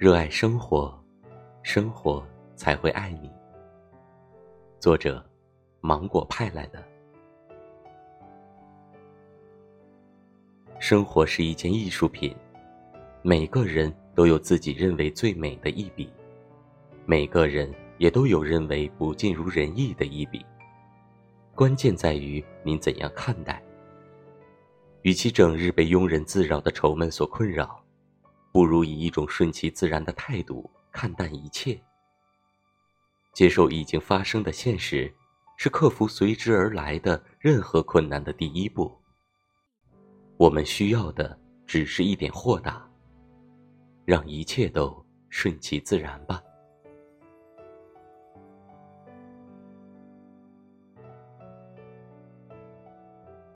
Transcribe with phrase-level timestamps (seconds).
[0.00, 0.98] 热爱生活，
[1.62, 2.26] 生活
[2.56, 3.30] 才会爱你。
[4.78, 5.22] 作者：
[5.82, 6.82] 芒果派来的。
[10.78, 12.34] 生活是一件艺术品，
[13.20, 16.10] 每个人都有自己认为最美的一笔，
[17.04, 20.42] 每个人也都有认为不尽如人意的一笔。
[21.54, 23.62] 关键在于您怎样看待。
[25.02, 27.84] 与其整日被庸人自扰的愁闷所困扰。
[28.52, 31.80] 不如以一种顺其自然的态度看淡一切，
[33.32, 35.12] 接受已经发生的现实，
[35.56, 38.96] 是克服随之而来的任何困难的第一步。
[40.36, 42.88] 我们需要的只是一点豁达，
[44.04, 46.42] 让一切都顺其自然吧。